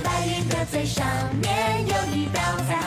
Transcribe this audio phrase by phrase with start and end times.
[0.00, 1.06] 白云的最上
[1.40, 2.85] 面有一道彩虹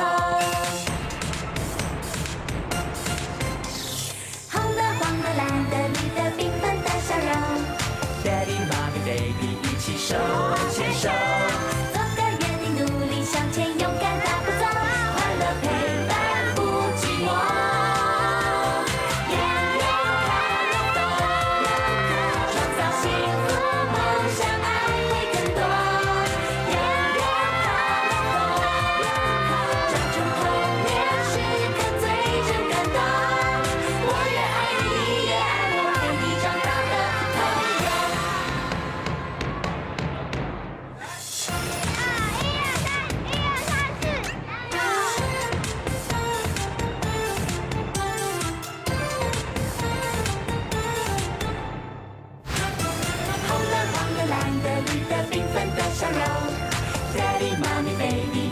[58.10, 58.49] baby.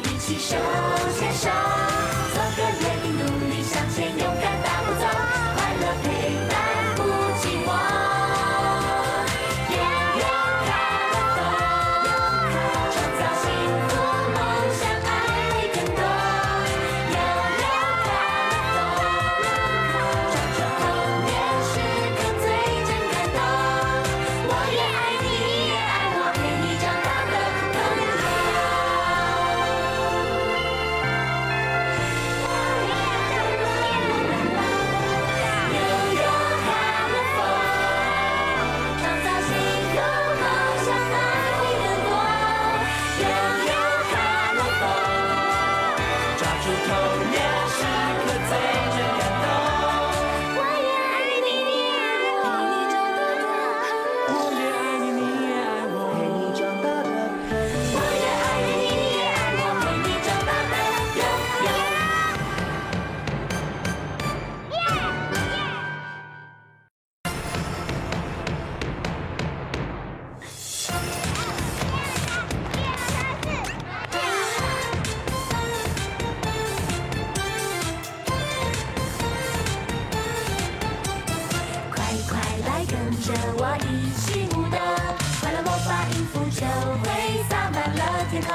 [86.57, 88.49] 就会洒满了天空。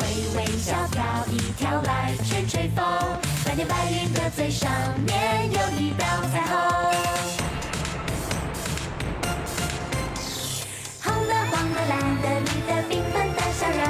[0.00, 0.02] 微
[0.34, 1.00] 微笑飘
[1.30, 2.84] 一跳来，吹吹风，
[3.46, 4.68] 蓝天白云的最上
[5.06, 6.50] 面有一道彩虹。
[11.04, 13.80] 红的、黄的、蓝的、绿的，缤纷的笑容。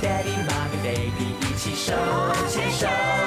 [0.00, 1.92] Daddy、Mommy、Baby 一起手
[2.48, 3.17] 牵手。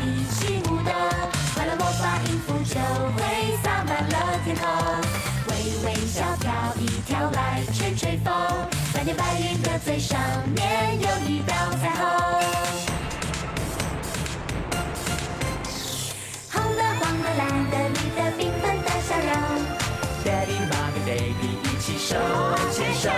[0.00, 0.92] 一起舞的，
[1.54, 2.80] 快乐魔法，音符就
[3.16, 4.66] 会洒满了天空。
[5.48, 5.50] 微
[5.84, 8.32] 微笑，跳一跳来吹吹风，
[8.94, 10.18] 蓝天白云的最上
[10.54, 12.00] 面有一道彩虹。
[16.52, 19.30] 红的黄的蓝的绿的缤纷的笑容。
[20.24, 22.16] Daddy, Mommy, Baby，一起手
[22.72, 23.10] 牵手。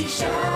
[0.00, 0.49] Shisha.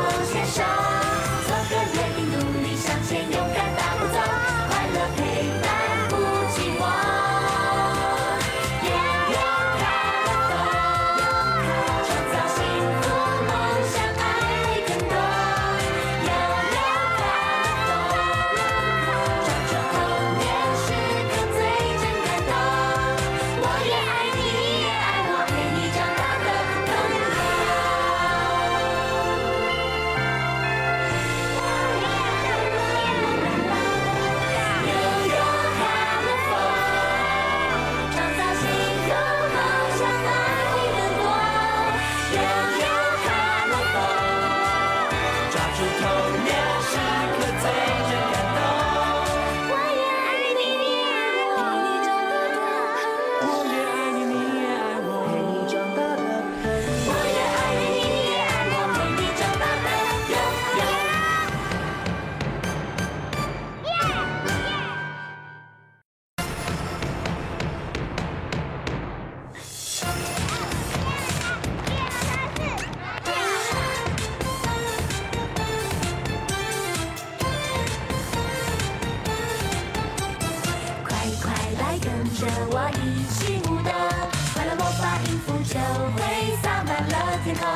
[85.67, 87.67] 就会洒满了天空，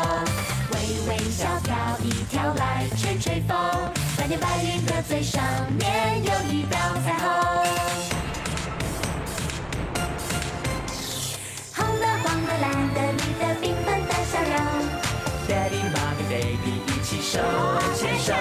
[0.73, 0.76] 微
[1.09, 3.57] 微笑，跳一跳，来吹吹风。
[4.18, 5.42] 蓝天白云的最上
[5.78, 7.26] 面有一道彩虹，
[11.76, 14.54] 红的、黄的、蓝的、绿的，缤纷的笑容。
[15.49, 17.40] Daddy，Mommy，Baby，一起手
[17.97, 18.35] 牵手。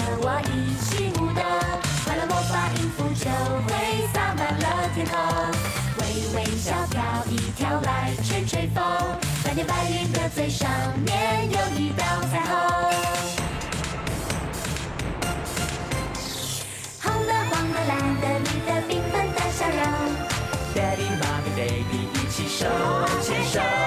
[0.00, 1.40] 和我一起舞的，
[2.04, 3.30] 快乐魔法音符就
[3.66, 5.16] 会洒满了天空，
[5.98, 6.02] 微
[6.34, 8.84] 微笑，跳一跳，来吹吹风，
[9.44, 10.68] 蓝天白云的最上
[11.04, 12.52] 面有一道彩虹。
[17.02, 19.80] 红的、黄的、蓝的、绿的，缤纷的笑容。
[20.74, 22.66] Daddy、Mommy、Baby，一起手
[23.22, 23.85] 牵手。